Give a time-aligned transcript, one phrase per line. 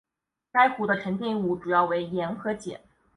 [0.51, 2.81] 该湖的沉积物主要为盐和碱。